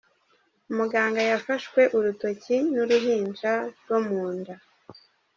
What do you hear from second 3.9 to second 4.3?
mu